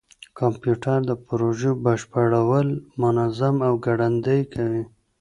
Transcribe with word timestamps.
کمپيوټر 0.39 0.97
د 1.09 1.11
پروژو 1.27 1.71
بشپړول 1.85 2.67
منظم 3.01 3.55
او 3.67 3.73
ګړندي 3.85 4.39
کوي. 4.53 4.83